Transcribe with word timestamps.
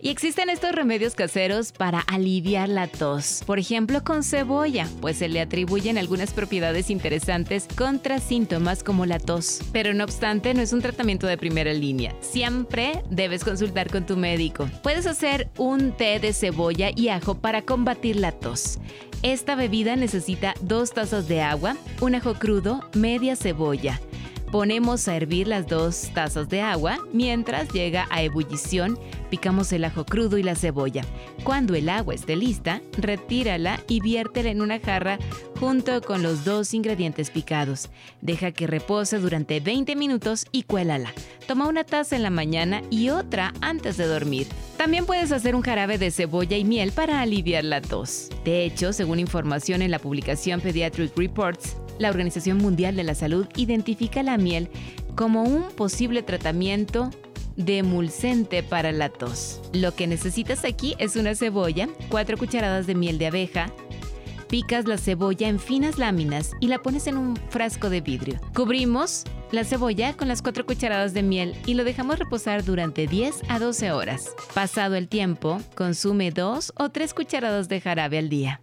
Y 0.00 0.10
existen 0.10 0.48
estos 0.48 0.72
remedios 0.72 1.16
caseros 1.16 1.72
para 1.72 1.98
aliviar 2.00 2.68
la 2.68 2.86
tos. 2.86 3.42
Por 3.44 3.58
ejemplo, 3.58 4.04
con 4.04 4.22
cebolla, 4.22 4.88
pues 5.00 5.16
se 5.16 5.28
le 5.28 5.40
atribuyen 5.40 5.98
algunas 5.98 6.32
propiedades 6.32 6.88
interesantes 6.88 7.66
contra 7.76 8.20
síntomas 8.20 8.84
como 8.84 9.06
la 9.06 9.18
tos. 9.18 9.60
Pero 9.72 9.94
no 9.94 10.04
obstante, 10.04 10.54
no 10.54 10.62
es 10.62 10.72
un 10.72 10.82
tratamiento 10.82 11.26
de 11.26 11.36
primera 11.36 11.72
línea. 11.72 12.14
Siempre 12.20 13.02
debes 13.10 13.42
consultar 13.42 13.90
con 13.90 14.06
tu 14.06 14.16
médico. 14.16 14.70
Puedes 14.84 15.06
hacer 15.06 15.50
un 15.58 15.90
té 15.90 16.20
de 16.20 16.32
cebolla 16.32 16.90
y 16.94 17.08
ajo 17.08 17.40
para 17.40 17.62
combatir 17.62 18.16
la 18.16 18.30
tos. 18.30 18.78
Esta 19.24 19.56
bebida 19.56 19.96
necesita 19.96 20.54
dos 20.60 20.92
tazas 20.92 21.26
de 21.26 21.42
agua, 21.42 21.76
un 22.00 22.14
ajo 22.14 22.34
crudo, 22.34 22.88
media 22.94 23.34
cebolla. 23.34 24.00
Ponemos 24.50 25.08
a 25.08 25.16
hervir 25.16 25.46
las 25.46 25.66
dos 25.66 26.10
tazas 26.14 26.48
de 26.48 26.62
agua. 26.62 26.98
Mientras 27.12 27.68
llega 27.70 28.06
a 28.10 28.22
ebullición, 28.22 28.98
picamos 29.28 29.70
el 29.72 29.84
ajo 29.84 30.06
crudo 30.06 30.38
y 30.38 30.42
la 30.42 30.54
cebolla. 30.54 31.04
Cuando 31.44 31.74
el 31.74 31.90
agua 31.90 32.14
esté 32.14 32.34
lista, 32.34 32.80
retírala 32.96 33.78
y 33.88 34.00
viértela 34.00 34.48
en 34.48 34.62
una 34.62 34.80
jarra 34.80 35.18
junto 35.60 36.00
con 36.00 36.22
los 36.22 36.46
dos 36.46 36.72
ingredientes 36.72 37.30
picados. 37.30 37.90
Deja 38.22 38.52
que 38.52 38.66
repose 38.66 39.18
durante 39.18 39.60
20 39.60 39.94
minutos 39.96 40.46
y 40.50 40.62
cuélala. 40.62 41.12
Toma 41.46 41.68
una 41.68 41.84
taza 41.84 42.16
en 42.16 42.22
la 42.22 42.30
mañana 42.30 42.80
y 42.90 43.10
otra 43.10 43.52
antes 43.60 43.98
de 43.98 44.06
dormir. 44.06 44.46
También 44.78 45.04
puedes 45.04 45.30
hacer 45.30 45.56
un 45.56 45.62
jarabe 45.62 45.98
de 45.98 46.10
cebolla 46.10 46.56
y 46.56 46.64
miel 46.64 46.92
para 46.92 47.20
aliviar 47.20 47.64
la 47.64 47.82
tos. 47.82 48.30
De 48.46 48.64
hecho, 48.64 48.94
según 48.94 49.18
información 49.18 49.82
en 49.82 49.90
la 49.90 49.98
publicación 49.98 50.62
Pediatric 50.62 51.14
Reports, 51.18 51.76
la 51.98 52.10
Organización 52.10 52.58
Mundial 52.58 52.96
de 52.96 53.04
la 53.04 53.14
Salud 53.14 53.46
identifica 53.56 54.22
la 54.22 54.38
miel 54.38 54.68
como 55.14 55.42
un 55.42 55.70
posible 55.70 56.22
tratamiento 56.22 57.10
de 57.56 58.64
para 58.68 58.92
la 58.92 59.08
tos. 59.08 59.60
Lo 59.72 59.94
que 59.94 60.06
necesitas 60.06 60.64
aquí 60.64 60.94
es 60.98 61.16
una 61.16 61.34
cebolla, 61.34 61.88
4 62.08 62.36
cucharadas 62.36 62.86
de 62.86 62.94
miel 62.94 63.18
de 63.18 63.26
abeja, 63.26 63.72
picas 64.48 64.86
la 64.86 64.96
cebolla 64.96 65.48
en 65.48 65.58
finas 65.58 65.98
láminas 65.98 66.52
y 66.60 66.68
la 66.68 66.78
pones 66.78 67.06
en 67.06 67.18
un 67.18 67.36
frasco 67.50 67.90
de 67.90 68.00
vidrio. 68.00 68.40
Cubrimos 68.54 69.24
la 69.50 69.64
cebolla 69.64 70.16
con 70.16 70.28
las 70.28 70.40
4 70.40 70.66
cucharadas 70.66 71.14
de 71.14 71.22
miel 71.22 71.56
y 71.66 71.74
lo 71.74 71.84
dejamos 71.84 72.18
reposar 72.18 72.64
durante 72.64 73.06
10 73.06 73.42
a 73.48 73.58
12 73.58 73.92
horas. 73.92 74.30
Pasado 74.54 74.94
el 74.94 75.08
tiempo, 75.08 75.60
consume 75.74 76.30
2 76.30 76.74
o 76.76 76.90
3 76.90 77.12
cucharadas 77.12 77.68
de 77.68 77.80
jarabe 77.80 78.18
al 78.18 78.28
día. 78.28 78.60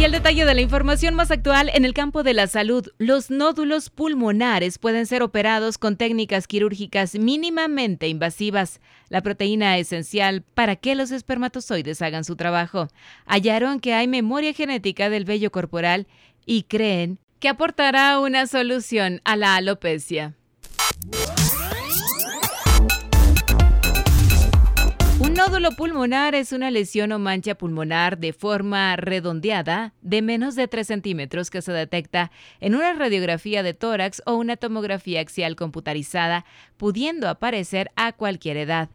Y 0.00 0.04
el 0.04 0.12
detalle 0.12 0.46
de 0.46 0.54
la 0.54 0.62
información 0.62 1.14
más 1.14 1.30
actual 1.30 1.70
en 1.74 1.84
el 1.84 1.92
campo 1.92 2.22
de 2.22 2.32
la 2.32 2.46
salud. 2.46 2.88
Los 2.96 3.30
nódulos 3.30 3.90
pulmonares 3.90 4.78
pueden 4.78 5.04
ser 5.04 5.22
operados 5.22 5.76
con 5.76 5.98
técnicas 5.98 6.46
quirúrgicas 6.46 7.16
mínimamente 7.16 8.08
invasivas. 8.08 8.80
La 9.10 9.20
proteína 9.20 9.76
esencial 9.76 10.40
para 10.54 10.76
que 10.76 10.94
los 10.94 11.10
espermatozoides 11.10 12.00
hagan 12.00 12.24
su 12.24 12.34
trabajo. 12.34 12.88
Hallaron 13.26 13.78
que 13.78 13.92
hay 13.92 14.08
memoria 14.08 14.54
genética 14.54 15.10
del 15.10 15.26
vello 15.26 15.52
corporal 15.52 16.06
y 16.46 16.62
creen 16.62 17.18
que 17.38 17.50
aportará 17.50 18.20
una 18.20 18.46
solución 18.46 19.20
a 19.24 19.36
la 19.36 19.54
alopecia. 19.56 20.34
Nódulo 25.40 25.70
pulmonar 25.70 26.34
es 26.34 26.52
una 26.52 26.70
lesión 26.70 27.12
o 27.12 27.18
mancha 27.18 27.54
pulmonar 27.54 28.18
de 28.18 28.34
forma 28.34 28.94
redondeada 28.96 29.94
de 30.02 30.20
menos 30.20 30.54
de 30.54 30.68
3 30.68 30.86
centímetros 30.86 31.48
que 31.48 31.62
se 31.62 31.72
detecta 31.72 32.30
en 32.60 32.74
una 32.74 32.92
radiografía 32.92 33.62
de 33.62 33.72
tórax 33.72 34.20
o 34.26 34.34
una 34.34 34.58
tomografía 34.58 35.22
axial 35.22 35.56
computarizada, 35.56 36.44
pudiendo 36.76 37.26
aparecer 37.26 37.90
a 37.96 38.12
cualquier 38.12 38.58
edad. 38.58 38.90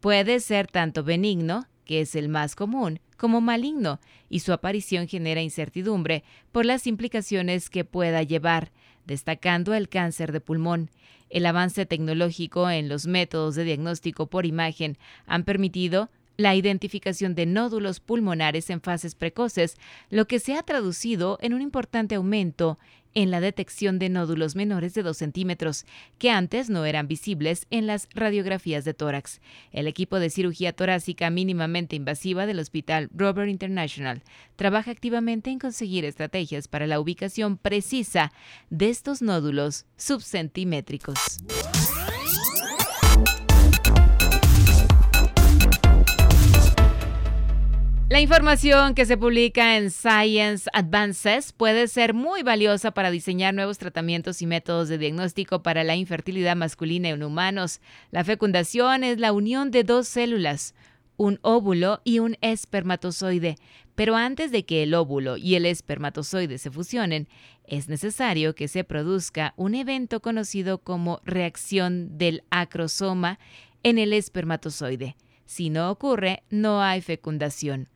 Puede 0.00 0.40
ser 0.40 0.66
tanto 0.66 1.04
benigno, 1.04 1.66
que 1.84 2.00
es 2.00 2.14
el 2.14 2.30
más 2.30 2.56
común, 2.56 2.98
como 3.18 3.42
maligno, 3.42 4.00
y 4.30 4.40
su 4.40 4.54
aparición 4.54 5.08
genera 5.08 5.42
incertidumbre 5.42 6.24
por 6.52 6.64
las 6.64 6.86
implicaciones 6.86 7.68
que 7.68 7.84
pueda 7.84 8.22
llevar, 8.22 8.72
destacando 9.06 9.74
el 9.74 9.88
cáncer 9.88 10.32
de 10.32 10.40
pulmón. 10.40 10.90
El 11.30 11.46
avance 11.46 11.86
tecnológico 11.86 12.68
en 12.68 12.88
los 12.88 13.06
métodos 13.06 13.54
de 13.54 13.64
diagnóstico 13.64 14.26
por 14.26 14.46
imagen 14.46 14.98
han 15.26 15.44
permitido 15.44 16.10
la 16.42 16.56
identificación 16.56 17.34
de 17.34 17.46
nódulos 17.46 18.00
pulmonares 18.00 18.68
en 18.68 18.80
fases 18.80 19.14
precoces, 19.14 19.76
lo 20.10 20.26
que 20.26 20.40
se 20.40 20.54
ha 20.54 20.62
traducido 20.62 21.38
en 21.40 21.54
un 21.54 21.62
importante 21.62 22.16
aumento 22.16 22.78
en 23.14 23.30
la 23.30 23.40
detección 23.40 23.98
de 23.98 24.08
nódulos 24.08 24.56
menores 24.56 24.94
de 24.94 25.02
2 25.02 25.16
centímetros, 25.16 25.84
que 26.18 26.30
antes 26.30 26.70
no 26.70 26.84
eran 26.84 27.08
visibles 27.08 27.66
en 27.70 27.86
las 27.86 28.08
radiografías 28.14 28.84
de 28.84 28.94
tórax. 28.94 29.40
El 29.70 29.86
equipo 29.86 30.18
de 30.18 30.30
cirugía 30.30 30.72
torácica 30.72 31.30
mínimamente 31.30 31.94
invasiva 31.94 32.46
del 32.46 32.58
Hospital 32.58 33.10
Robert 33.14 33.50
International 33.50 34.22
trabaja 34.56 34.90
activamente 34.90 35.50
en 35.50 35.58
conseguir 35.58 36.04
estrategias 36.04 36.68
para 36.68 36.86
la 36.86 36.98
ubicación 36.98 37.56
precisa 37.56 38.32
de 38.70 38.88
estos 38.88 39.22
nódulos 39.22 39.86
subcentimétricos. 39.96 41.18
La 48.12 48.20
información 48.20 48.94
que 48.94 49.06
se 49.06 49.16
publica 49.16 49.78
en 49.78 49.90
Science 49.90 50.68
Advances 50.74 51.54
puede 51.54 51.88
ser 51.88 52.12
muy 52.12 52.42
valiosa 52.42 52.90
para 52.90 53.10
diseñar 53.10 53.54
nuevos 53.54 53.78
tratamientos 53.78 54.42
y 54.42 54.46
métodos 54.46 54.90
de 54.90 54.98
diagnóstico 54.98 55.62
para 55.62 55.82
la 55.82 55.96
infertilidad 55.96 56.54
masculina 56.54 57.08
en 57.08 57.22
humanos. 57.22 57.80
La 58.10 58.22
fecundación 58.22 59.02
es 59.02 59.18
la 59.18 59.32
unión 59.32 59.70
de 59.70 59.82
dos 59.82 60.08
células, 60.08 60.74
un 61.16 61.38
óvulo 61.40 62.02
y 62.04 62.18
un 62.18 62.36
espermatozoide. 62.42 63.56
Pero 63.94 64.14
antes 64.14 64.52
de 64.52 64.66
que 64.66 64.82
el 64.82 64.92
óvulo 64.92 65.38
y 65.38 65.54
el 65.54 65.64
espermatozoide 65.64 66.58
se 66.58 66.70
fusionen, 66.70 67.28
es 67.64 67.88
necesario 67.88 68.54
que 68.54 68.68
se 68.68 68.84
produzca 68.84 69.54
un 69.56 69.74
evento 69.74 70.20
conocido 70.20 70.82
como 70.82 71.22
reacción 71.24 72.18
del 72.18 72.44
acrosoma 72.50 73.38
en 73.82 73.96
el 73.96 74.12
espermatozoide. 74.12 75.16
Si 75.46 75.70
no 75.70 75.90
ocurre, 75.90 76.42
no 76.50 76.82
hay 76.82 77.00
fecundación. 77.00 77.88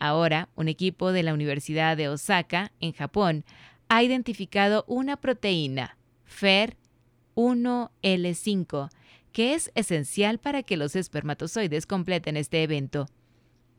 Ahora, 0.00 0.48
un 0.56 0.66
equipo 0.66 1.12
de 1.12 1.22
la 1.22 1.32
Universidad 1.34 1.96
de 1.96 2.08
Osaka, 2.08 2.72
en 2.80 2.92
Japón, 2.92 3.44
ha 3.88 4.02
identificado 4.02 4.84
una 4.88 5.18
proteína, 5.18 5.96
FER1L5, 6.26 8.90
que 9.32 9.54
es 9.54 9.70
esencial 9.74 10.38
para 10.38 10.62
que 10.62 10.78
los 10.78 10.96
espermatozoides 10.96 11.84
completen 11.86 12.38
este 12.38 12.62
evento. 12.62 13.08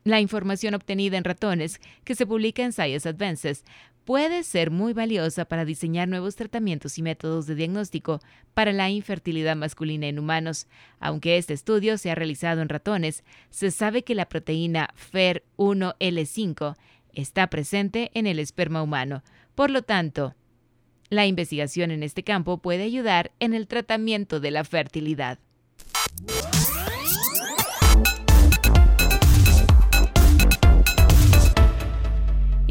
La 0.04 0.20
información 0.20 0.74
obtenida 0.74 1.16
en 1.16 1.24
ratones, 1.24 1.80
que 2.04 2.14
se 2.14 2.26
publica 2.26 2.64
en 2.64 2.72
Science 2.72 3.08
Advances, 3.08 3.64
puede 4.04 4.42
ser 4.42 4.70
muy 4.70 4.92
valiosa 4.92 5.44
para 5.44 5.64
diseñar 5.64 6.08
nuevos 6.08 6.34
tratamientos 6.34 6.98
y 6.98 7.02
métodos 7.02 7.46
de 7.46 7.54
diagnóstico 7.54 8.20
para 8.52 8.72
la 8.72 8.90
infertilidad 8.90 9.54
masculina 9.54 10.08
en 10.08 10.18
humanos. 10.18 10.66
Aunque 10.98 11.36
este 11.36 11.54
estudio 11.54 11.98
se 11.98 12.10
ha 12.10 12.14
realizado 12.14 12.62
en 12.62 12.68
ratones, 12.68 13.22
se 13.50 13.70
sabe 13.70 14.02
que 14.02 14.16
la 14.16 14.28
proteína 14.28 14.90
FER1L5 15.12 16.76
está 17.12 17.46
presente 17.48 18.10
en 18.14 18.26
el 18.26 18.38
esperma 18.38 18.82
humano. 18.82 19.22
Por 19.54 19.70
lo 19.70 19.82
tanto, 19.82 20.34
la 21.10 21.26
investigación 21.26 21.90
en 21.90 22.02
este 22.02 22.24
campo 22.24 22.58
puede 22.58 22.82
ayudar 22.84 23.32
en 23.38 23.54
el 23.54 23.68
tratamiento 23.68 24.40
de 24.40 24.50
la 24.50 24.64
fertilidad. 24.64 25.38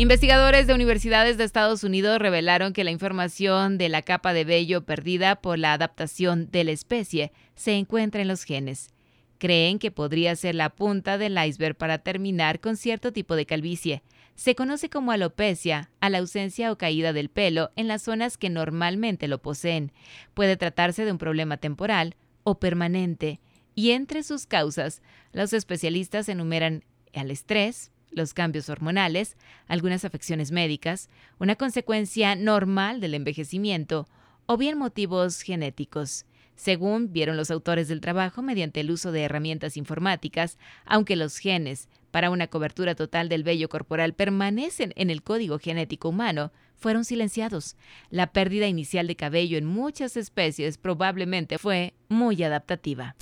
Investigadores 0.01 0.65
de 0.65 0.74
universidades 0.74 1.38
de 1.38 1.44
Estados 1.44 1.83
Unidos 1.83 2.18
revelaron 2.18 2.74
que 2.74 2.83
la 2.83 2.89
información 2.89 3.77
de 3.77 3.88
la 3.88 4.01
capa 4.01 4.33
de 4.33 4.45
vello 4.45 4.83
perdida 4.83 5.36
por 5.36 5.59
la 5.59 5.74
adaptación 5.74 6.50
de 6.50 6.63
la 6.63 6.71
especie 6.71 7.31
se 7.53 7.74
encuentra 7.74 8.24
en 8.24 8.27
los 8.27 8.44
genes. 8.44 8.89
Creen 9.38 9.77
que 9.77 9.92
podría 9.92 10.36
ser 10.36 10.56
la 10.56 10.71
punta 10.71 11.19
del 11.19 11.38
iceberg 11.38 11.75
para 11.77 12.00
terminar 12.00 12.59
con 12.59 12.77
cierto 12.77 13.13
tipo 13.13 13.36
de 13.36 13.45
calvicie. 13.45 14.01
Se 14.33 14.56
conoce 14.56 14.89
como 14.89 15.12
alopecia 15.12 15.92
a 16.00 16.09
la 16.09 16.18
ausencia 16.18 16.71
o 16.71 16.80
caída 16.80 17.13
del 17.13 17.30
pelo 17.30 17.69
en 17.75 17.88
las 17.88 18.01
zonas 18.01 18.39
que 18.39 18.50
normalmente 18.50 19.27
lo 19.27 19.39
poseen. 19.39 19.92
Puede 20.33 20.57
tratarse 20.57 21.06
de 21.06 21.12
un 21.12 21.19
problema 21.19 21.57
temporal 21.57 22.15
o 22.42 22.59
permanente 22.59 23.39
Y 23.75 23.92
entre 23.92 24.24
sus 24.24 24.48
causas, 24.48 25.03
los 25.31 25.53
especialistas 25.53 26.27
enumeran 26.27 26.86
el 27.13 27.30
estrés, 27.30 27.92
los 28.11 28.33
cambios 28.33 28.69
hormonales, 28.69 29.37
algunas 29.67 30.05
afecciones 30.05 30.51
médicas, 30.51 31.09
una 31.39 31.55
consecuencia 31.55 32.35
normal 32.35 33.01
del 33.01 33.13
envejecimiento 33.13 34.07
o 34.45 34.57
bien 34.57 34.77
motivos 34.77 35.41
genéticos. 35.41 36.25
Según 36.55 37.11
vieron 37.11 37.37
los 37.37 37.49
autores 37.49 37.87
del 37.87 38.01
trabajo 38.01 38.41
mediante 38.41 38.81
el 38.81 38.91
uso 38.91 39.11
de 39.11 39.23
herramientas 39.23 39.77
informáticas, 39.77 40.57
aunque 40.85 41.15
los 41.15 41.37
genes 41.37 41.89
para 42.11 42.29
una 42.29 42.47
cobertura 42.47 42.93
total 42.93 43.29
del 43.29 43.43
vello 43.43 43.69
corporal 43.69 44.13
permanecen 44.13 44.93
en 44.95 45.09
el 45.09 45.23
código 45.23 45.57
genético 45.57 46.09
humano, 46.09 46.51
fueron 46.75 47.05
silenciados. 47.05 47.77
La 48.09 48.33
pérdida 48.33 48.67
inicial 48.67 49.07
de 49.07 49.15
cabello 49.15 49.57
en 49.57 49.65
muchas 49.65 50.17
especies 50.17 50.77
probablemente 50.77 51.57
fue 51.57 51.93
muy 52.09 52.43
adaptativa. 52.43 53.15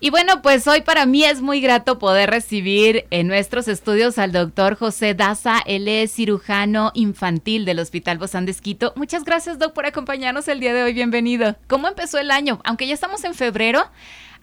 Y 0.00 0.10
bueno, 0.10 0.42
pues 0.42 0.68
hoy 0.68 0.82
para 0.82 1.06
mí 1.06 1.24
es 1.24 1.42
muy 1.42 1.60
grato 1.60 1.98
poder 1.98 2.30
recibir 2.30 3.06
en 3.10 3.26
nuestros 3.26 3.66
estudios 3.66 4.16
al 4.18 4.30
doctor 4.30 4.76
José 4.76 5.14
Daza. 5.14 5.58
Él 5.66 5.88
es 5.88 6.12
cirujano 6.12 6.92
infantil 6.94 7.64
del 7.64 7.80
Hospital 7.80 8.16
Bozán 8.16 8.46
de. 8.46 8.54
Muchas 8.94 9.24
gracias, 9.24 9.58
doc, 9.58 9.72
por 9.72 9.86
acompañarnos 9.86 10.46
el 10.46 10.60
día 10.60 10.72
de 10.72 10.84
hoy. 10.84 10.92
Bienvenido. 10.92 11.56
¿Cómo 11.66 11.88
empezó 11.88 12.18
el 12.18 12.30
año? 12.30 12.60
Aunque 12.64 12.86
ya 12.86 12.94
estamos 12.94 13.24
en 13.24 13.34
febrero, 13.34 13.82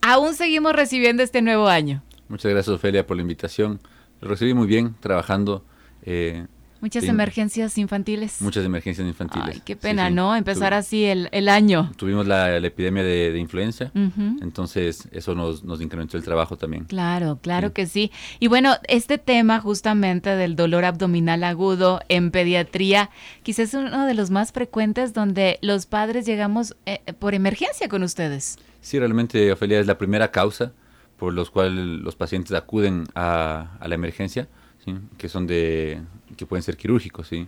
aún 0.02 0.34
seguimos 0.34 0.74
recibiendo 0.74 1.24
este 1.24 1.42
nuevo 1.42 1.70
año. 1.70 2.04
Muchas 2.28 2.52
gracias, 2.52 2.76
Ofelia, 2.76 3.08
por 3.08 3.16
la 3.16 3.22
invitación. 3.22 3.80
Lo 4.20 4.28
recibí 4.28 4.54
muy 4.54 4.68
bien, 4.68 4.94
trabajando 5.00 5.64
eh, 6.04 6.48
Muchas 6.86 7.06
emergencias 7.06 7.80
infantiles. 7.80 8.40
Muchas 8.42 8.64
emergencias 8.64 9.08
infantiles. 9.08 9.56
Ay, 9.56 9.62
qué 9.66 9.76
pena, 9.76 10.12
¿no? 10.12 10.36
Empezar 10.36 10.76
así 10.76 11.04
el, 11.06 11.30
el, 11.32 11.50
año. 11.50 11.92
Tuvimos 11.98 12.28
la, 12.28 12.58
epidemia 12.58 13.02
de, 13.02 13.36
influenza, 13.40 13.92
entonces 13.96 15.08
eso 15.12 15.34
nos, 15.34 15.64
nos, 15.64 15.82
incrementó 15.82 16.16
el 16.16 16.24
trabajo 16.24 16.58
también. 16.58 16.84
Claro, 16.84 17.40
claro 17.42 17.74
que 17.74 17.88
sí. 17.88 18.12
Y 18.40 18.50
bueno, 18.50 18.76
este 18.88 19.18
tema 19.18 19.60
justamente 19.60 20.30
del 20.36 20.56
dolor 20.56 20.86
abdominal 20.86 21.44
agudo 21.44 22.02
en 22.08 22.30
pediatría, 22.30 23.10
quizás 23.42 23.70
es 23.70 23.74
uno 23.74 24.06
de 24.06 24.14
los 24.14 24.30
más 24.30 24.52
frecuentes 24.52 25.12
donde 25.14 25.58
los 25.64 25.88
padres 25.88 26.28
llegamos 26.28 26.76
eh, 26.86 27.00
por 27.18 27.34
emergencia 27.34 27.90
con 27.90 28.04
ustedes. 28.04 28.60
Sí, 28.82 29.00
realmente, 29.00 29.52
Ofelia, 29.52 29.80
es 29.80 29.88
la 29.88 29.98
primera 29.98 30.30
causa 30.30 30.72
por 31.18 31.34
los 31.34 31.50
cuales 31.50 31.74
los 31.74 32.16
pacientes 32.16 32.52
acuden 32.54 33.06
a, 33.16 33.76
a 33.80 33.88
la 33.88 33.96
emergencia 33.96 34.48
que 35.18 35.30
son 35.30 35.48
de 35.48 36.02
que 36.38 36.46
pueden 36.46 36.64
ser 36.64 36.78
quirúrgicos, 36.78 37.28
¿sí? 37.28 37.48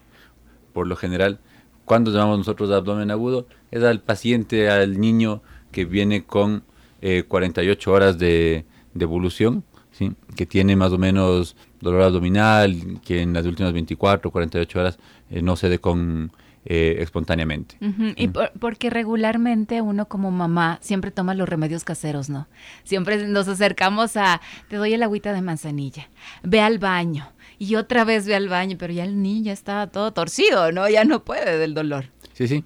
Por 0.74 0.88
lo 0.88 0.95
general, 0.95 1.39
cuando 1.86 2.12
llamamos 2.12 2.39
nosotros 2.39 2.69
abdomen 2.72 3.12
agudo, 3.12 3.48
es 3.72 3.84
al 3.84 4.01
paciente, 4.01 4.69
al 4.69 5.00
niño 5.00 5.42
que 5.72 5.86
viene 5.86 6.24
con 6.25 6.63
48 7.01 7.89
eh, 7.89 7.94
horas 7.94 8.18
de, 8.18 8.66
evolución, 9.00 9.63
¿sí? 9.92 10.12
que 10.36 10.45
tiene 10.45 10.75
más 10.75 10.92
o 10.92 10.98
menos 10.98 11.56
dolor 11.80 12.01
abdominal, 12.01 13.00
que 13.06 13.22
en 13.22 13.34
las 13.34 13.45
últimas 13.45 13.74
24 13.74 14.30
o 14.30 14.31
48 14.31 14.80
horas 14.80 15.00
eh, 15.30 15.42
no 15.42 15.56
cede 15.56 15.80
con 15.80 16.31
eh, 16.65 16.98
espontáneamente. 17.00 17.77
Y 18.15 18.27
porque 18.27 18.89
regularmente 18.89 19.81
uno 19.81 20.07
como 20.07 20.31
mamá 20.31 20.80
siempre 20.81 21.12
toma 21.12 21.33
los 21.33 21.48
remedios 21.48 21.83
caseros, 21.83 22.30
¿no? 22.30 22.48
Siempre 22.83 23.27
nos 23.27 23.48
acercamos 23.48 24.18
a, 24.18 24.42
te 24.68 24.75
doy 24.75 24.94
el 24.94 25.04
agüita 25.04 25.33
de 25.33 25.42
manzanilla, 25.42 26.09
ve 26.44 26.59
al 26.59 26.80
baño 26.80 27.31
y 27.57 27.75
otra 27.75 28.04
vez 28.04 28.25
ve 28.25 28.36
al 28.36 28.50
baño, 28.50 28.75
pero 28.77 28.94
ya 28.94 29.04
el 29.04 29.21
niño 29.21 29.45
ya 29.45 29.54
está 29.54 29.88
todo 29.88 30.12
torcido, 30.12 30.71
¿no? 30.71 30.89
Ya 30.89 31.06
no 31.06 31.24
puede 31.24 31.57
del 31.57 31.74
dolor. 31.74 32.06
Sí, 32.33 32.48
sí. 32.48 32.63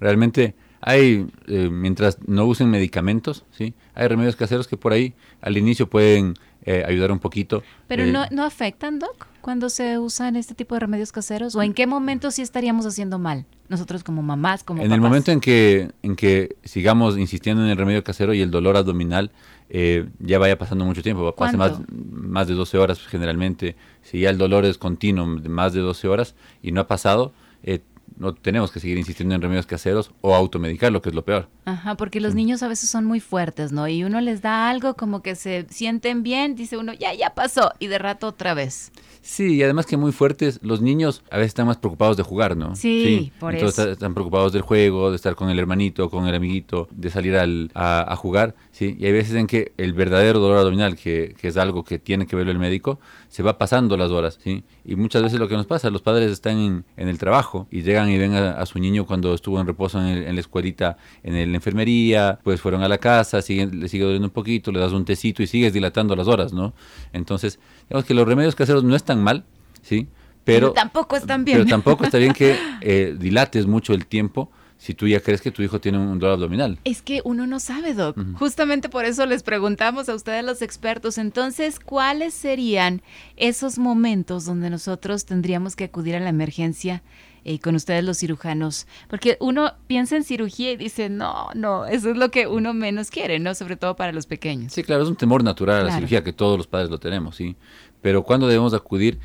Realmente 0.00 0.54
hay, 0.80 1.26
eh, 1.46 1.68
mientras 1.70 2.18
no 2.26 2.44
usen 2.44 2.68
medicamentos, 2.70 3.44
¿sí? 3.52 3.74
Hay 3.94 4.08
remedios 4.08 4.36
caseros 4.36 4.68
que 4.68 4.76
por 4.76 4.92
ahí 4.92 5.14
al 5.40 5.56
inicio 5.56 5.88
pueden 5.88 6.34
eh, 6.64 6.84
ayudar 6.86 7.12
un 7.12 7.18
poquito. 7.18 7.62
Pero 7.86 8.06
no, 8.06 8.26
no 8.30 8.44
afectan, 8.44 8.98
Doc 8.98 9.28
cuando 9.44 9.68
se 9.68 9.98
usan 9.98 10.36
este 10.36 10.54
tipo 10.54 10.74
de 10.74 10.80
remedios 10.80 11.12
caseros? 11.12 11.54
¿O 11.54 11.62
en 11.62 11.74
qué 11.74 11.86
momento 11.86 12.30
sí 12.30 12.40
estaríamos 12.40 12.86
haciendo 12.86 13.18
mal? 13.18 13.44
Nosotros 13.68 14.02
como 14.02 14.22
mamás, 14.22 14.64
como 14.64 14.82
En 14.82 14.90
el 14.90 15.02
momento 15.02 15.32
en 15.32 15.40
que, 15.40 15.92
en 16.02 16.16
que 16.16 16.56
sigamos 16.64 17.18
insistiendo 17.18 17.62
en 17.62 17.68
el 17.68 17.76
remedio 17.76 18.02
casero 18.02 18.32
y 18.32 18.40
el 18.40 18.50
dolor 18.50 18.78
abdominal 18.78 19.32
eh, 19.68 20.08
ya 20.18 20.38
vaya 20.38 20.56
pasando 20.56 20.86
mucho 20.86 21.02
tiempo, 21.02 21.30
pasa 21.34 21.58
más, 21.58 21.74
más 21.90 22.48
de 22.48 22.54
12 22.54 22.78
horas 22.78 22.98
generalmente. 23.00 23.76
Si 24.00 24.20
ya 24.20 24.30
el 24.30 24.38
dolor 24.38 24.64
es 24.64 24.78
continuo, 24.78 25.26
más 25.26 25.74
de 25.74 25.80
12 25.80 26.08
horas 26.08 26.34
y 26.62 26.72
no 26.72 26.80
ha 26.80 26.86
pasado, 26.86 27.34
eh, 27.62 27.80
no 28.16 28.34
tenemos 28.34 28.70
que 28.70 28.80
seguir 28.80 28.98
insistiendo 28.98 29.34
en 29.34 29.42
remedios 29.42 29.66
caseros 29.66 30.12
o 30.20 30.34
automedicar, 30.34 30.92
lo 30.92 31.02
que 31.02 31.08
es 31.08 31.14
lo 31.14 31.24
peor. 31.24 31.48
Ajá, 31.64 31.96
porque 31.96 32.20
los 32.20 32.34
mm. 32.34 32.36
niños 32.36 32.62
a 32.62 32.68
veces 32.68 32.88
son 32.88 33.04
muy 33.04 33.20
fuertes, 33.20 33.72
¿no? 33.72 33.88
Y 33.88 34.04
uno 34.04 34.20
les 34.20 34.42
da 34.42 34.68
algo 34.68 34.94
como 34.94 35.22
que 35.22 35.34
se 35.34 35.66
sienten 35.70 36.22
bien, 36.22 36.54
dice 36.54 36.76
uno, 36.76 36.92
ya, 36.92 37.12
ya 37.14 37.34
pasó, 37.34 37.72
y 37.78 37.88
de 37.88 37.98
rato 37.98 38.28
otra 38.28 38.54
vez. 38.54 38.92
Sí, 39.24 39.54
y 39.54 39.62
además 39.62 39.86
que 39.86 39.96
muy 39.96 40.12
fuertes, 40.12 40.60
los 40.62 40.82
niños 40.82 41.22
a 41.30 41.38
veces 41.38 41.48
están 41.48 41.66
más 41.66 41.78
preocupados 41.78 42.18
de 42.18 42.22
jugar, 42.22 42.58
¿no? 42.58 42.76
Sí, 42.76 43.32
por 43.40 43.54
Entonces 43.54 43.86
están 43.86 44.12
preocupados 44.12 44.52
del 44.52 44.60
juego, 44.60 45.08
de 45.08 45.16
estar 45.16 45.34
con 45.34 45.48
el 45.48 45.58
hermanito, 45.58 46.10
con 46.10 46.26
el 46.26 46.34
amiguito, 46.34 46.88
de 46.90 47.08
salir 47.08 47.36
al, 47.36 47.70
a, 47.74 48.14
jugar, 48.16 48.54
¿sí? 48.74 48.96
Y 48.98 49.06
hay 49.06 49.12
veces 49.12 49.36
en 49.36 49.46
que 49.46 49.72
el 49.76 49.92
verdadero 49.92 50.40
dolor 50.40 50.58
abdominal, 50.58 50.96
que, 50.96 51.36
que, 51.40 51.46
es 51.46 51.56
algo 51.56 51.84
que 51.84 52.00
tiene 52.00 52.26
que 52.26 52.34
verlo 52.34 52.50
el 52.50 52.58
médico, 52.58 52.98
se 53.28 53.44
va 53.44 53.56
pasando 53.56 53.96
las 53.96 54.10
horas, 54.10 54.40
¿sí? 54.42 54.64
Y 54.84 54.96
muchas 54.96 55.22
veces 55.22 55.38
lo 55.38 55.46
que 55.46 55.54
nos 55.54 55.66
pasa, 55.66 55.90
los 55.90 56.02
padres 56.02 56.32
están 56.32 56.58
en, 56.58 56.84
en 56.96 57.08
el 57.08 57.16
trabajo 57.16 57.68
y 57.70 57.82
llegan 57.82 58.10
y 58.10 58.18
ven 58.18 58.34
a, 58.34 58.66
su 58.66 58.80
niño 58.80 59.06
cuando 59.06 59.32
estuvo 59.32 59.60
en 59.60 59.68
reposo 59.68 60.04
en, 60.04 60.34
la 60.34 60.40
escuelita, 60.40 60.98
en 61.22 61.52
la 61.52 61.56
enfermería, 61.56 62.40
pues 62.42 62.60
fueron 62.60 62.82
a 62.82 62.88
la 62.88 62.98
casa, 62.98 63.40
siguen, 63.42 63.78
le 63.78 63.88
sigue 63.88 64.02
doliendo 64.02 64.26
un 64.26 64.34
poquito, 64.34 64.72
le 64.72 64.80
das 64.80 64.92
un 64.92 65.04
tecito 65.04 65.40
y 65.44 65.46
sigues 65.46 65.72
dilatando 65.72 66.16
las 66.16 66.26
horas, 66.26 66.52
¿no? 66.52 66.74
Entonces, 67.12 67.60
digamos 67.88 68.04
que 68.04 68.14
los 68.14 68.26
remedios 68.26 68.56
caseros 68.56 68.82
no 68.82 68.96
están 68.96 69.22
mal, 69.22 69.44
¿sí? 69.82 70.08
Pero, 70.42 70.72
tampoco 70.72 71.14
están 71.14 71.44
bien. 71.44 71.58
Pero 71.58 71.70
tampoco 71.70 72.04
está 72.04 72.18
bien 72.18 72.32
que 72.32 72.56
eh, 72.80 73.14
dilates 73.16 73.66
mucho 73.66 73.94
el 73.94 74.06
tiempo 74.06 74.50
si 74.78 74.94
tú 74.94 75.08
ya 75.08 75.20
crees 75.20 75.40
que 75.40 75.50
tu 75.50 75.62
hijo 75.62 75.80
tiene 75.80 75.98
un 75.98 76.18
dolor 76.18 76.34
abdominal. 76.34 76.78
Es 76.84 77.00
que 77.00 77.22
uno 77.24 77.46
no 77.46 77.60
sabe, 77.60 77.94
Doc. 77.94 78.18
Justamente 78.38 78.88
por 78.88 79.04
eso 79.04 79.24
les 79.26 79.42
preguntamos 79.42 80.08
a 80.08 80.14
ustedes 80.14 80.44
los 80.44 80.62
expertos. 80.62 81.18
Entonces, 81.18 81.80
¿cuáles 81.80 82.34
serían 82.34 83.02
esos 83.36 83.78
momentos 83.78 84.44
donde 84.44 84.70
nosotros 84.70 85.24
tendríamos 85.24 85.76
que 85.76 85.84
acudir 85.84 86.16
a 86.16 86.20
la 86.20 86.28
emergencia 86.28 87.02
eh, 87.44 87.58
con 87.60 87.76
ustedes 87.76 88.04
los 88.04 88.18
cirujanos? 88.18 88.86
Porque 89.08 89.36
uno 89.40 89.72
piensa 89.86 90.16
en 90.16 90.24
cirugía 90.24 90.72
y 90.72 90.76
dice, 90.76 91.08
no, 91.08 91.48
no, 91.54 91.86
eso 91.86 92.10
es 92.10 92.16
lo 92.16 92.30
que 92.30 92.46
uno 92.46 92.74
menos 92.74 93.10
quiere, 93.10 93.38
¿no? 93.38 93.54
Sobre 93.54 93.76
todo 93.76 93.96
para 93.96 94.12
los 94.12 94.26
pequeños. 94.26 94.72
Sí, 94.72 94.82
claro, 94.82 95.02
es 95.02 95.08
un 95.08 95.16
temor 95.16 95.42
natural 95.44 95.80
a 95.80 95.84
la 95.84 95.94
cirugía 95.94 96.24
que 96.24 96.32
todos 96.32 96.58
los 96.58 96.66
padres 96.66 96.90
lo 96.90 96.98
tenemos, 96.98 97.36
¿sí? 97.36 97.56
Pero 98.02 98.22
¿cuándo 98.22 98.46
debemos 98.46 98.74
acudir? 98.74 99.18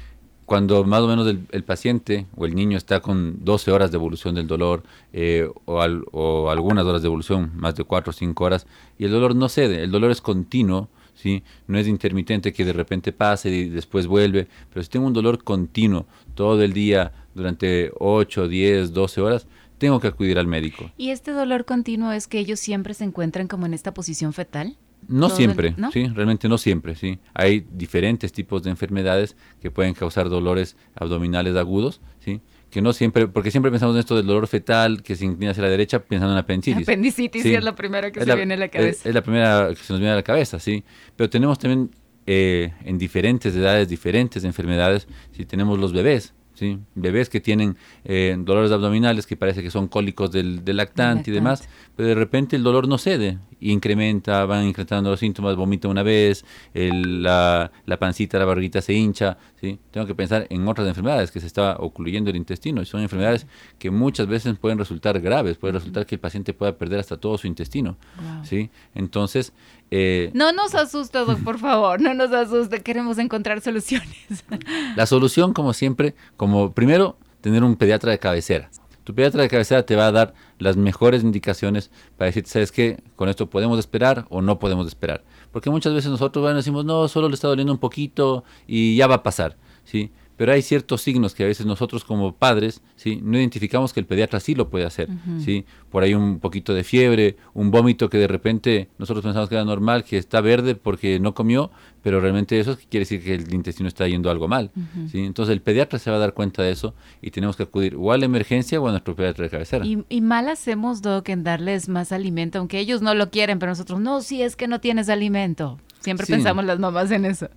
Cuando 0.49 0.83
más 0.83 1.01
o 1.01 1.07
menos 1.07 1.27
el, 1.27 1.63
paciente 1.63 2.25
o 2.35 2.43
el 2.47 2.55
niño 2.55 2.75
está 2.75 3.01
con 3.01 3.45
12 3.45 3.71
horas 3.71 3.91
de 3.91 3.97
evolución 3.97 4.33
del 4.33 4.47
dolor 4.47 4.81
eh, 5.13 5.47
o, 5.65 6.49
algunas 6.49 6.85
horas 6.87 7.03
de 7.03 7.05
evolución, 7.05 7.51
más 7.53 7.75
de 7.75 7.83
4 7.83 8.09
o 8.09 8.13
5 8.13 8.43
horas, 8.43 8.65
y 8.97 9.05
el 9.05 9.11
dolor 9.11 9.35
no 9.35 9.47
cede, 9.47 9.83
el 9.83 9.91
dolor 9.91 10.09
es 10.09 10.21
continuo, 10.21 10.89
¿sí? 11.13 11.43
no 11.67 11.77
es 11.77 11.87
intermitente 11.87 12.51
que 12.51 12.65
de 12.65 12.73
repente 12.73 13.11
pase 13.11 13.51
y 13.51 13.69
después 13.69 14.07
vuelve, 14.07 14.47
pero 14.73 14.81
si 14.81 14.89
tengo 14.89 15.05
un 15.05 15.13
dolor 15.13 15.43
continuo 15.43 16.07
todo 16.33 16.63
el 16.63 16.73
día 16.73 17.11
durante 17.35 17.91
8, 17.99 18.47
10, 18.47 18.91
12 18.91 19.21
horas, 19.21 19.47
tengo 19.77 19.99
que 19.99 20.07
acudir 20.07 20.39
al 20.39 20.47
médico. 20.47 20.89
¿Y 20.97 21.11
este 21.11 21.31
dolor 21.31 21.65
continuo 21.65 22.11
es 22.11 22.25
que 22.25 22.39
ellos 22.39 22.59
siempre 22.59 22.95
se 22.95 23.03
encuentran 23.03 23.47
como 23.47 23.67
en 23.67 23.75
esta 23.75 23.93
posición 23.93 24.33
fetal? 24.33 24.77
No 25.09 25.29
siempre, 25.29 25.75
sí, 25.91 26.07
realmente 26.07 26.47
no 26.47 26.57
siempre, 26.57 26.95
sí. 26.95 27.19
Hay 27.33 27.65
diferentes 27.71 28.31
tipos 28.31 28.63
de 28.63 28.69
enfermedades 28.69 29.35
que 29.59 29.71
pueden 29.71 29.93
causar 29.93 30.29
dolores 30.29 30.77
abdominales 30.95 31.55
agudos, 31.55 31.99
sí, 32.19 32.41
que 32.69 32.81
no 32.81 32.93
siempre, 32.93 33.27
porque 33.27 33.49
siempre 33.49 33.71
pensamos 33.71 33.95
en 33.95 34.01
esto 34.01 34.15
del 34.15 34.27
dolor 34.27 34.47
fetal 34.47 35.01
que 35.01 35.15
se 35.15 35.25
inclina 35.25 35.51
hacia 35.51 35.63
la 35.63 35.69
derecha 35.69 35.99
pensando 35.99 36.33
en 36.33 36.39
apendicitis. 36.39 36.87
Apendicitis 36.87 37.41
sí, 37.41 37.53
es 37.53 37.63
la 37.63 37.75
primera 37.75 38.11
que 38.11 38.23
se 38.23 38.35
viene 38.35 38.53
a 38.53 38.57
la 38.57 38.69
cabeza. 38.69 39.09
Es, 39.09 39.15
la 39.15 39.21
primera 39.21 39.69
que 39.69 39.83
se 39.83 39.93
nos 39.93 39.99
viene 39.99 40.13
a 40.13 40.15
la 40.15 40.23
cabeza, 40.23 40.59
sí. 40.59 40.83
Pero 41.15 41.29
tenemos 41.29 41.57
también 41.57 41.89
eh, 42.27 42.71
en 42.85 42.99
diferentes 42.99 43.55
edades, 43.55 43.89
diferentes 43.89 44.43
enfermedades, 44.43 45.07
si 45.31 45.45
tenemos 45.45 45.79
los 45.79 45.91
bebés, 45.91 46.35
¿sí? 46.59 46.77
bebés 46.93 47.29
que 47.29 47.39
tienen 47.39 47.77
eh, 48.03 48.35
dolores 48.37 48.71
abdominales 48.71 49.25
que 49.25 49.37
parece 49.37 49.63
que 49.63 49.71
son 49.71 49.87
cólicos 49.87 50.29
del, 50.31 50.61
lactante 50.65 51.31
y 51.31 51.33
demás, 51.33 51.69
pero 51.95 52.09
de 52.09 52.15
repente 52.15 52.57
el 52.57 52.63
dolor 52.63 52.87
no 52.87 52.97
cede, 52.97 53.39
incrementa, 53.61 54.45
van 54.45 54.65
incrementando 54.65 55.09
los 55.09 55.19
síntomas, 55.21 55.55
vomita 55.55 55.87
una 55.87 56.03
vez, 56.03 56.43
la, 56.73 57.71
la, 57.85 57.97
pancita, 57.97 58.37
la 58.37 58.45
barriguita 58.45 58.81
se 58.81 58.93
hincha, 58.93 59.37
¿sí? 59.59 59.79
tengo 59.91 60.05
que 60.05 60.15
pensar 60.15 60.47
en 60.49 60.67
otras 60.67 60.87
enfermedades 60.87 61.31
que 61.31 61.39
se 61.39 61.47
está 61.47 61.77
ocluyendo 61.77 62.29
el 62.29 62.35
intestino, 62.35 62.81
y 62.81 62.85
son 62.85 63.01
enfermedades 63.01 63.47
que 63.77 63.89
muchas 63.89 64.27
veces 64.27 64.57
pueden 64.59 64.77
resultar 64.77 65.19
graves, 65.21 65.57
puede 65.57 65.73
resultar 65.73 66.05
que 66.05 66.15
el 66.15 66.19
paciente 66.19 66.53
pueda 66.53 66.77
perder 66.77 66.99
hasta 66.99 67.17
todo 67.17 67.37
su 67.37 67.47
intestino. 67.47 67.97
¿sí? 68.43 68.69
Entonces, 68.95 69.53
eh, 69.91 70.31
No 70.33 70.51
nos 70.51 70.75
asuste, 70.75 71.19
Doc, 71.19 71.39
por 71.43 71.59
favor, 71.59 72.01
no 72.01 72.13
nos 72.13 72.31
asuste, 72.31 72.81
queremos 72.81 73.17
encontrar 73.17 73.61
soluciones. 73.61 74.45
La 74.95 75.05
solución, 75.05 75.53
como 75.53 75.73
siempre, 75.73 76.15
como 76.37 76.73
primero, 76.73 77.17
tener 77.41 77.63
un 77.63 77.75
pediatra 77.75 78.11
de 78.11 78.19
cabecera. 78.19 78.69
Tu 79.03 79.15
pediatra 79.15 79.41
de 79.41 79.49
cabecera 79.49 79.83
te 79.83 79.95
va 79.95 80.07
a 80.07 80.11
dar 80.11 80.33
las 80.59 80.77
mejores 80.77 81.23
indicaciones 81.23 81.89
para 82.17 82.27
decirte, 82.27 82.49
¿sabes 82.51 82.71
qué? 82.71 83.01
Con 83.15 83.27
esto 83.27 83.49
podemos 83.49 83.79
esperar 83.79 84.25
o 84.29 84.41
no 84.41 84.59
podemos 84.59 84.87
esperar. 84.87 85.23
Porque 85.51 85.71
muchas 85.71 85.93
veces 85.93 86.11
nosotros 86.11 86.43
bueno, 86.43 86.57
decimos, 86.57 86.85
no, 86.85 87.07
solo 87.07 87.27
le 87.27 87.33
está 87.33 87.47
doliendo 87.47 87.73
un 87.73 87.79
poquito 87.79 88.43
y 88.67 88.95
ya 88.95 89.07
va 89.07 89.15
a 89.15 89.23
pasar, 89.23 89.57
¿sí? 89.83 90.11
Pero 90.39 90.53
hay 90.53 90.61
ciertos 90.61 91.01
signos 91.01 91.35
que 91.35 91.43
a 91.43 91.47
veces 91.47 91.65
nosotros 91.65 92.05
como 92.05 92.33
padres, 92.33 92.81
¿sí? 92.95 93.19
No 93.21 93.37
identificamos 93.37 93.91
que 93.91 93.99
el 93.99 94.05
pediatra 94.05 94.39
sí 94.39 94.55
lo 94.55 94.69
puede 94.69 94.85
hacer, 94.85 95.09
¿sí? 95.43 95.65
Por 95.91 96.01
ahí 96.01 96.13
un 96.13 96.39
poquito 96.39 96.73
de 96.73 96.85
fiebre, 96.85 97.35
un 97.53 97.71
vómito 97.71 98.09
que 98.09 98.17
de 98.17 98.27
repente 98.29 98.87
nosotros 98.97 99.21
pensamos 99.25 99.49
que 99.49 99.55
era 99.55 99.65
normal, 99.65 100.05
que 100.05 100.17
está 100.17 100.39
verde 100.39 100.75
porque 100.75 101.19
no 101.19 101.33
comió, 101.33 101.71
pero 102.01 102.21
realmente 102.21 102.57
eso 102.57 102.77
quiere 102.89 103.01
decir 103.01 103.21
que 103.21 103.33
el 103.33 103.53
intestino 103.53 103.89
está 103.89 104.07
yendo 104.07 104.31
algo 104.31 104.47
mal, 104.47 104.71
¿sí? 105.11 105.19
Entonces 105.25 105.51
el 105.51 105.61
pediatra 105.61 105.99
se 105.99 106.09
va 106.09 106.15
a 106.15 106.19
dar 106.19 106.33
cuenta 106.33 106.63
de 106.63 106.71
eso 106.71 106.95
y 107.21 107.31
tenemos 107.31 107.57
que 107.57 107.63
acudir 107.63 107.97
o 107.97 108.13
a 108.13 108.17
la 108.17 108.23
emergencia 108.23 108.79
o 108.79 108.87
a 108.87 108.91
nuestro 108.91 109.17
pediatra 109.17 109.43
de 109.43 109.49
cabecera. 109.49 109.85
Y, 109.85 110.05
y 110.07 110.21
mal 110.21 110.47
hacemos, 110.47 111.01
Doc, 111.01 111.27
en 111.27 111.43
darles 111.43 111.89
más 111.89 112.13
alimento, 112.13 112.59
aunque 112.59 112.79
ellos 112.79 113.01
no 113.01 113.13
lo 113.13 113.29
quieren, 113.29 113.59
pero 113.59 113.73
nosotros, 113.73 113.99
no, 113.99 114.21
si 114.21 114.41
es 114.41 114.55
que 114.55 114.69
no 114.69 114.79
tienes 114.79 115.09
alimento. 115.09 115.81
Siempre 115.99 116.25
Sí. 116.25 116.31
pensamos 116.31 116.63
las 116.63 116.79
mamás 116.79 117.11
en 117.11 117.25
eso. 117.25 117.49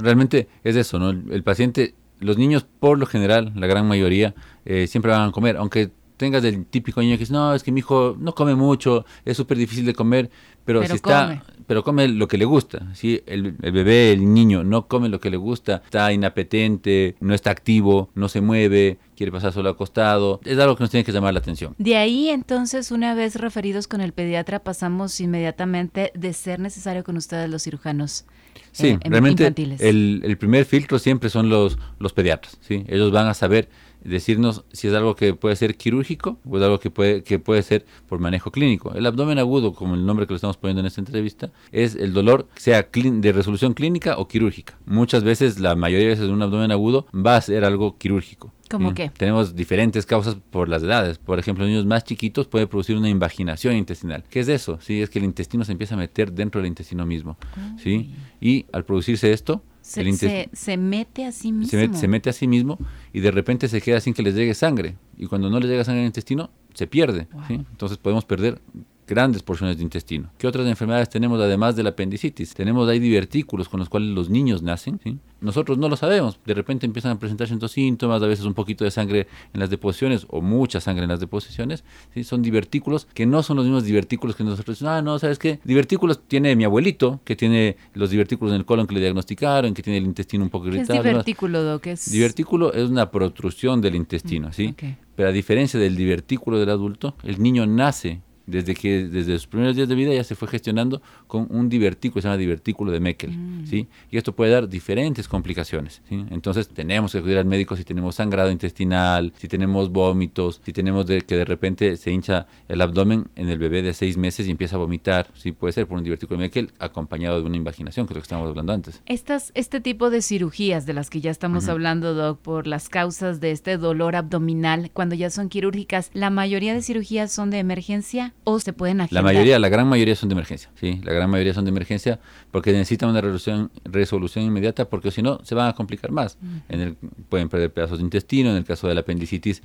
Realmente 0.00 0.48
es 0.64 0.74
eso, 0.74 0.98
¿no? 0.98 1.10
El, 1.10 1.30
el 1.30 1.44
paciente, 1.44 1.94
los 2.20 2.38
niños 2.38 2.66
por 2.80 2.98
lo 2.98 3.06
general, 3.06 3.52
la 3.54 3.66
gran 3.66 3.86
mayoría, 3.86 4.34
eh, 4.64 4.86
siempre 4.86 5.12
van 5.12 5.28
a 5.28 5.32
comer, 5.32 5.56
aunque 5.56 5.90
tengas 6.16 6.44
el 6.44 6.64
típico 6.66 7.00
niño 7.00 7.14
que 7.14 7.20
dice, 7.20 7.32
no, 7.32 7.54
es 7.54 7.62
que 7.62 7.72
mi 7.72 7.80
hijo 7.80 8.16
no 8.18 8.34
come 8.34 8.54
mucho, 8.54 9.04
es 9.24 9.36
súper 9.36 9.58
difícil 9.58 9.84
de 9.84 9.94
comer, 9.94 10.30
pero, 10.64 10.80
Pero 10.80 10.94
si 10.94 10.96
está, 10.96 11.26
come. 11.26 11.42
pero 11.66 11.84
come 11.84 12.08
lo 12.08 12.28
que 12.28 12.38
le 12.38 12.44
gusta, 12.44 12.94
¿sí? 12.94 13.20
El, 13.26 13.56
el 13.60 13.72
bebé, 13.72 14.12
el 14.12 14.32
niño 14.32 14.64
no 14.64 14.86
come 14.86 15.08
lo 15.08 15.20
que 15.20 15.28
le 15.28 15.36
gusta, 15.36 15.82
está 15.84 16.12
inapetente, 16.12 17.16
no 17.20 17.34
está 17.34 17.50
activo, 17.50 18.10
no 18.14 18.28
se 18.28 18.40
mueve, 18.40 18.98
quiere 19.16 19.32
pasar 19.32 19.52
solo 19.52 19.68
acostado, 19.68 20.40
es 20.44 20.58
algo 20.58 20.76
que 20.76 20.84
nos 20.84 20.90
tiene 20.90 21.04
que 21.04 21.12
llamar 21.12 21.34
la 21.34 21.40
atención. 21.40 21.74
De 21.78 21.96
ahí, 21.96 22.30
entonces, 22.30 22.90
una 22.90 23.14
vez 23.14 23.36
referidos 23.36 23.88
con 23.88 24.00
el 24.00 24.12
pediatra, 24.12 24.60
pasamos 24.60 25.20
inmediatamente 25.20 26.12
de 26.14 26.32
ser 26.32 26.60
necesario 26.60 27.04
con 27.04 27.16
ustedes 27.16 27.50
los 27.50 27.62
cirujanos 27.64 28.24
Sí, 28.72 28.88
eh, 28.88 28.98
realmente 29.04 29.42
infantiles. 29.44 29.80
el, 29.80 30.22
el 30.24 30.36
primer 30.36 30.64
filtro 30.64 30.98
siempre 30.98 31.30
son 31.30 31.48
los, 31.48 31.78
los 31.98 32.12
pediatras, 32.12 32.56
¿sí? 32.60 32.84
Ellos 32.88 33.10
van 33.12 33.26
a 33.28 33.34
saber 33.34 33.68
decirnos 34.04 34.64
si 34.72 34.88
es 34.88 34.94
algo 34.94 35.16
que 35.16 35.34
puede 35.34 35.56
ser 35.56 35.76
quirúrgico 35.76 36.38
o 36.48 36.56
es 36.56 36.62
algo 36.62 36.78
que 36.78 36.90
puede, 36.90 37.22
que 37.22 37.38
puede 37.38 37.62
ser 37.62 37.84
por 38.08 38.20
manejo 38.20 38.50
clínico. 38.50 38.92
El 38.94 39.06
abdomen 39.06 39.38
agudo, 39.38 39.72
como 39.72 39.94
el 39.94 40.06
nombre 40.06 40.26
que 40.26 40.34
le 40.34 40.36
estamos 40.36 40.56
poniendo 40.56 40.80
en 40.80 40.86
esta 40.86 41.00
entrevista, 41.00 41.50
es 41.72 41.94
el 41.94 42.12
dolor 42.12 42.46
sea 42.56 42.88
de 42.92 43.32
resolución 43.32 43.74
clínica 43.74 44.16
o 44.18 44.28
quirúrgica. 44.28 44.78
Muchas 44.86 45.24
veces, 45.24 45.58
la 45.58 45.74
mayoría 45.74 46.08
de 46.08 46.14
veces 46.14 46.28
un 46.28 46.42
abdomen 46.42 46.70
agudo 46.70 47.06
va 47.14 47.36
a 47.36 47.40
ser 47.40 47.64
algo 47.64 47.98
quirúrgico. 47.98 48.52
¿Cómo 48.70 48.90
¿sí? 48.90 48.94
qué? 48.94 49.10
Tenemos 49.10 49.54
diferentes 49.54 50.06
causas 50.06 50.36
por 50.50 50.68
las 50.68 50.82
edades. 50.82 51.18
Por 51.18 51.38
ejemplo, 51.38 51.64
en 51.64 51.70
niños 51.70 51.86
más 51.86 52.04
chiquitos 52.04 52.46
puede 52.46 52.66
producir 52.66 52.96
una 52.96 53.08
invaginación 53.08 53.76
intestinal. 53.76 54.24
¿Qué 54.30 54.40
es 54.40 54.48
eso? 54.48 54.78
Sí, 54.80 55.02
es 55.02 55.10
que 55.10 55.18
el 55.18 55.24
intestino 55.24 55.64
se 55.64 55.72
empieza 55.72 55.94
a 55.94 55.98
meter 55.98 56.32
dentro 56.32 56.60
del 56.60 56.68
intestino 56.68 57.04
mismo. 57.06 57.36
¿sí? 57.78 58.14
Y 58.40 58.66
al 58.72 58.84
producirse 58.84 59.32
esto, 59.32 59.62
se, 59.84 60.02
se- 60.14 60.48
se 60.52 60.76
mete 60.78 61.24
a 61.26 61.32
sí 61.32 61.52
mismo. 61.52 61.70
se 61.70 61.76
mete, 61.76 61.96
se 61.98 62.08
mete 62.08 62.30
a 62.30 62.32
sí 62.32 62.46
mismo 62.48 62.78
y 63.12 63.20
de 63.20 63.30
repente 63.30 63.68
se 63.68 63.80
queda 63.82 64.00
sin 64.00 64.14
que 64.14 64.22
les 64.22 64.34
llegue 64.34 64.54
sangre. 64.54 64.96
Y 65.18 65.26
cuando 65.26 65.50
no 65.50 65.60
les 65.60 65.68
llega 65.70 65.84
sangre 65.84 66.00
al 66.00 66.06
intestino, 66.06 66.50
se 66.72 66.86
pierde. 66.86 67.28
¿sí? 67.46 67.54
Entonces 67.54 67.98
podemos 67.98 68.24
perder 68.24 68.60
grandes 69.06 69.42
porciones 69.42 69.76
de 69.76 69.82
intestino. 69.82 70.30
¿Qué 70.38 70.46
otras 70.46 70.66
enfermedades 70.66 71.08
tenemos 71.08 71.40
además 71.40 71.76
del 71.76 71.86
apendicitis? 71.86 72.54
Tenemos 72.54 72.88
ahí 72.88 72.98
divertículos 72.98 73.68
con 73.68 73.80
los 73.80 73.88
cuales 73.88 74.10
los 74.10 74.30
niños 74.30 74.62
nacen. 74.62 75.00
¿sí? 75.02 75.18
Nosotros 75.40 75.78
no 75.78 75.88
lo 75.88 75.96
sabemos. 75.96 76.38
De 76.44 76.54
repente 76.54 76.86
empiezan 76.86 77.12
a 77.12 77.18
presentar 77.18 77.46
ciertos 77.46 77.72
síntomas, 77.72 78.22
a 78.22 78.26
veces 78.26 78.44
un 78.44 78.54
poquito 78.54 78.84
de 78.84 78.90
sangre 78.90 79.26
en 79.52 79.60
las 79.60 79.70
deposiciones 79.70 80.26
o 80.30 80.40
mucha 80.40 80.80
sangre 80.80 81.04
en 81.04 81.10
las 81.10 81.20
deposiciones. 81.20 81.84
¿sí? 82.14 82.24
Son 82.24 82.42
divertículos 82.42 83.06
que 83.12 83.26
no 83.26 83.42
son 83.42 83.56
los 83.56 83.66
mismos 83.66 83.84
divertículos 83.84 84.36
que 84.36 84.44
nosotros. 84.44 84.82
Ah, 84.82 85.02
no, 85.02 85.18
¿sabes 85.18 85.38
qué? 85.38 85.60
Divertículos 85.64 86.20
tiene 86.26 86.56
mi 86.56 86.64
abuelito, 86.64 87.20
que 87.24 87.36
tiene 87.36 87.76
los 87.92 88.10
divertículos 88.10 88.52
en 88.52 88.60
el 88.60 88.64
colon 88.64 88.86
que 88.86 88.94
le 88.94 89.00
diagnosticaron, 89.00 89.74
que 89.74 89.82
tiene 89.82 89.98
el 89.98 90.04
intestino 90.04 90.44
un 90.44 90.50
poco 90.50 90.64
¿Qué 90.64 90.70
es 90.70 90.76
irritado. 90.88 91.02
divertículo, 91.02 91.62
Doc? 91.62 91.86
Es... 91.86 92.10
Divertículo 92.10 92.72
es 92.72 92.88
una 92.88 93.10
protrusión 93.10 93.80
del 93.80 93.94
intestino, 93.94 94.52
¿sí? 94.52 94.68
ok. 94.68 94.84
Pero 95.16 95.28
a 95.28 95.32
diferencia 95.32 95.78
del 95.78 95.96
divertículo 95.96 96.58
del 96.58 96.70
adulto, 96.70 97.14
el 97.22 97.40
niño 97.40 97.66
nace 97.66 98.20
desde 98.46 98.74
que 98.74 99.06
desde 99.08 99.32
sus 99.34 99.46
primeros 99.46 99.76
días 99.76 99.88
de 99.88 99.94
vida 99.94 100.12
ya 100.12 100.24
se 100.24 100.34
fue 100.34 100.48
gestionando 100.48 101.00
con 101.26 101.46
un 101.50 101.68
divertículo, 101.68 102.20
se 102.20 102.28
llama 102.28 102.36
divertículo 102.36 102.92
de 102.92 103.00
Meckel, 103.00 103.32
¿sí? 103.64 103.88
Y 104.10 104.18
esto 104.18 104.34
puede 104.34 104.52
dar 104.52 104.68
diferentes 104.68 105.28
complicaciones, 105.28 106.02
¿sí? 106.08 106.24
Entonces 106.30 106.68
tenemos 106.68 107.12
que 107.12 107.18
acudir 107.18 107.38
al 107.38 107.46
médico 107.46 107.76
si 107.76 107.84
tenemos 107.84 108.16
sangrado 108.16 108.50
intestinal, 108.50 109.32
si 109.36 109.48
tenemos 109.48 109.90
vómitos, 109.90 110.60
si 110.64 110.72
tenemos 110.72 111.06
de, 111.06 111.22
que 111.22 111.36
de 111.36 111.44
repente 111.44 111.96
se 111.96 112.10
hincha 112.10 112.46
el 112.68 112.80
abdomen 112.80 113.26
en 113.36 113.48
el 113.48 113.58
bebé 113.58 113.82
de 113.82 113.94
seis 113.94 114.16
meses 114.16 114.46
y 114.46 114.50
empieza 114.50 114.76
a 114.76 114.78
vomitar, 114.78 115.28
sí 115.34 115.52
puede 115.52 115.72
ser 115.72 115.86
por 115.86 115.98
un 115.98 116.04
divertículo 116.04 116.38
de 116.38 116.46
Meckel 116.46 116.72
acompañado 116.78 117.40
de 117.40 117.46
una 117.46 117.56
invaginación, 117.56 118.06
que 118.06 118.12
es 118.12 118.16
lo 118.16 118.20
que 118.20 118.26
estábamos 118.26 118.50
hablando 118.50 118.72
antes. 118.72 119.02
Estas, 119.06 119.52
este 119.54 119.80
tipo 119.80 120.10
de 120.10 120.22
cirugías 120.22 120.86
de 120.86 120.92
las 120.92 121.10
que 121.10 121.20
ya 121.20 121.30
estamos 121.30 121.68
hablando, 121.68 122.14
Doc, 122.14 122.40
por 122.40 122.66
las 122.66 122.88
causas 122.88 123.40
de 123.40 123.50
este 123.50 123.78
dolor 123.78 124.16
abdominal, 124.16 124.90
cuando 124.92 125.14
ya 125.14 125.30
son 125.30 125.48
quirúrgicas, 125.48 126.10
¿la 126.12 126.30
mayoría 126.30 126.74
de 126.74 126.82
cirugías 126.82 127.32
son 127.32 127.50
de 127.50 127.58
emergencia 127.58 128.33
o 128.44 128.60
se 128.60 128.72
pueden 128.72 128.98
La 128.98 129.04
agendar? 129.04 129.24
mayoría, 129.24 129.58
la 129.58 129.68
gran 129.68 129.88
mayoría 129.88 130.14
son 130.16 130.28
de 130.28 130.34
emergencia, 130.34 130.70
sí, 130.78 131.00
la 131.02 131.12
gran 131.12 131.28
mayoría 131.30 131.54
son 131.54 131.64
de 131.64 131.70
emergencia 131.70 132.20
porque 132.50 132.72
necesitan 132.72 133.08
una 133.10 133.20
resolución, 133.20 133.70
resolución 133.84 134.44
inmediata 134.44 134.84
porque 134.88 135.10
si 135.10 135.22
no 135.22 135.40
se 135.44 135.54
van 135.54 135.68
a 135.68 135.72
complicar 135.74 136.10
más. 136.12 136.38
En 136.68 136.80
el, 136.80 136.96
pueden 137.28 137.48
perder 137.48 137.72
pedazos 137.72 137.98
de 137.98 138.04
intestino, 138.04 138.50
en 138.50 138.56
el 138.56 138.64
caso 138.64 138.86
de 138.88 138.94
la 138.94 139.00
apendicitis 139.00 139.62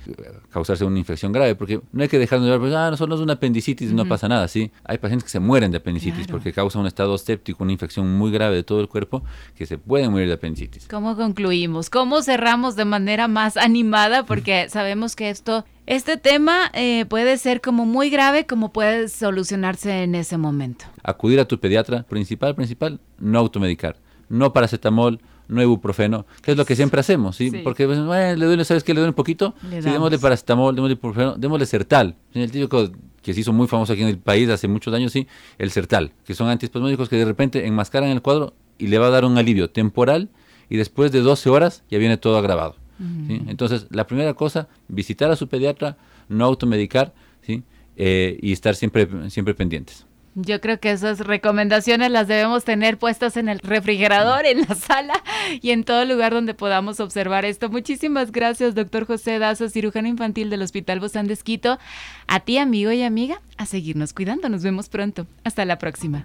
causarse 0.50 0.84
una 0.84 0.98
infección 0.98 1.32
grave 1.32 1.54
porque 1.54 1.80
no 1.92 2.02
hay 2.02 2.08
que 2.08 2.18
dejarnos 2.18 2.46
de 2.46 2.50
ver, 2.52 2.60
pues, 2.60 2.74
ah, 2.74 2.90
no 2.90 2.96
solo 2.96 3.14
es 3.14 3.20
una 3.20 3.34
apendicitis, 3.34 3.92
no 3.92 4.06
pasa 4.06 4.28
nada, 4.28 4.48
sí. 4.48 4.70
Hay 4.84 4.98
pacientes 4.98 5.24
que 5.24 5.30
se 5.30 5.40
mueren 5.40 5.70
de 5.70 5.78
apendicitis 5.78 6.26
Claro. 6.26 6.32
porque 6.38 6.52
causa 6.52 6.78
un 6.78 6.86
estado 6.86 7.16
séptico, 7.18 7.62
una 7.64 7.72
infección 7.72 8.10
muy 8.16 8.30
grave 8.30 8.56
de 8.56 8.62
todo 8.62 8.80
el 8.80 8.88
cuerpo 8.88 9.22
que 9.56 9.66
se 9.66 9.78
pueden 9.78 10.10
morir 10.10 10.28
de 10.28 10.34
apendicitis. 10.34 10.88
¿Cómo 10.88 11.16
concluimos? 11.16 11.90
¿Cómo 11.90 12.22
cerramos 12.22 12.76
de 12.76 12.84
manera 12.84 13.28
más 13.28 13.56
animada? 13.56 14.24
Porque 14.30 14.68
sabemos 14.68 15.16
que 15.16 15.30
esto, 15.30 15.64
este 15.90 16.16
tema 16.16 16.70
eh, 16.72 17.04
puede 17.06 17.36
ser 17.36 17.60
como 17.60 17.84
muy 17.84 18.10
grave, 18.10 18.46
como 18.46 18.72
puede 18.72 19.08
solucionarse 19.08 20.04
en 20.04 20.14
ese 20.14 20.38
momento. 20.38 20.84
acudir 21.02 21.40
a 21.40 21.46
tu 21.46 21.58
pediatra, 21.58 22.04
principal, 22.04 22.54
principal, 22.54 23.00
no 23.18 23.40
automedicar, 23.40 23.96
no 24.28 24.52
paracetamol, 24.52 25.20
no 25.48 25.60
ibuprofeno, 25.60 26.26
que 26.42 26.52
es 26.52 26.56
lo 26.56 26.64
que 26.64 26.76
siempre 26.76 27.00
hacemos, 27.00 27.34
¿sí? 27.34 27.50
Sí. 27.50 27.58
Porque 27.64 27.86
pues, 27.86 27.98
bueno, 28.04 28.36
le 28.36 28.46
duele, 28.46 28.64
¿sabes 28.64 28.84
qué? 28.84 28.94
Le 28.94 29.00
duele 29.00 29.10
un 29.10 29.16
poquito, 29.16 29.54
Le 29.68 29.82
sí, 29.82 29.90
démosle 29.90 30.20
paracetamol, 30.20 30.76
démosle 30.76 30.92
ibuprofeno, 30.92 31.34
démosle 31.36 31.66
Sertal, 31.66 32.14
el 32.34 32.50
típico 32.52 32.88
que 33.20 33.34
se 33.34 33.40
hizo 33.40 33.52
muy 33.52 33.66
famoso 33.66 33.92
aquí 33.92 34.02
en 34.02 34.08
el 34.08 34.18
país 34.18 34.48
hace 34.48 34.68
muchos 34.68 34.94
años, 34.94 35.10
sí, 35.10 35.26
el 35.58 35.72
Sertal, 35.72 36.12
que 36.24 36.34
son 36.34 36.48
antiespasmódicos 36.48 37.08
que 37.08 37.16
de 37.16 37.24
repente 37.24 37.66
enmascaran 37.66 38.10
el 38.10 38.22
cuadro 38.22 38.54
y 38.78 38.86
le 38.86 38.98
va 38.98 39.08
a 39.08 39.10
dar 39.10 39.24
un 39.24 39.36
alivio 39.38 39.70
temporal 39.70 40.28
y 40.68 40.76
después 40.76 41.10
de 41.10 41.20
12 41.20 41.50
horas 41.50 41.82
ya 41.90 41.98
viene 41.98 42.16
todo 42.16 42.38
agravado. 42.38 42.76
¿Sí? 43.26 43.42
Entonces, 43.48 43.86
la 43.90 44.06
primera 44.06 44.34
cosa, 44.34 44.68
visitar 44.88 45.30
a 45.30 45.36
su 45.36 45.48
pediatra, 45.48 45.96
no 46.28 46.44
automedicar, 46.44 47.12
¿sí? 47.42 47.62
Eh, 47.96 48.38
y 48.40 48.52
estar 48.52 48.74
siempre, 48.74 49.08
siempre 49.30 49.54
pendientes. 49.54 50.06
Yo 50.36 50.60
creo 50.60 50.78
que 50.78 50.92
esas 50.92 51.18
recomendaciones 51.20 52.10
las 52.10 52.28
debemos 52.28 52.64
tener 52.64 52.98
puestas 52.98 53.36
en 53.36 53.48
el 53.48 53.58
refrigerador, 53.58 54.46
en 54.46 54.60
la 54.60 54.74
sala 54.76 55.14
y 55.60 55.70
en 55.70 55.82
todo 55.82 56.04
lugar 56.04 56.32
donde 56.32 56.54
podamos 56.54 57.00
observar 57.00 57.44
esto. 57.44 57.68
Muchísimas 57.68 58.30
gracias, 58.30 58.74
doctor 58.74 59.06
José 59.06 59.38
Dazo, 59.40 59.68
cirujano 59.68 60.06
infantil 60.06 60.48
del 60.48 60.62
Hospital 60.62 61.00
Bozán 61.00 61.26
de 61.26 61.32
Esquito. 61.32 61.78
A 62.28 62.40
ti, 62.40 62.58
amigo 62.58 62.92
y 62.92 63.02
amiga, 63.02 63.42
a 63.56 63.66
seguirnos 63.66 64.12
cuidando. 64.12 64.48
Nos 64.48 64.62
vemos 64.62 64.88
pronto. 64.88 65.26
Hasta 65.42 65.64
la 65.64 65.78
próxima. 65.78 66.24